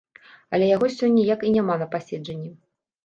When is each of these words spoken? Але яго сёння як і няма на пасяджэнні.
Але 0.57 0.69
яго 0.69 0.89
сёння 0.99 1.25
як 1.33 1.45
і 1.49 1.53
няма 1.59 1.75
на 1.85 1.89
пасяджэнні. 1.95 2.51